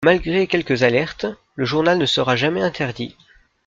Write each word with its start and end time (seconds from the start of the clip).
Malgré 0.03 0.47
quelques 0.47 0.81
alertes, 0.81 1.27
le 1.53 1.63
journal 1.63 1.99
ne 1.99 2.07
sera 2.07 2.35
jamais 2.35 2.63
interdit. 2.63 3.15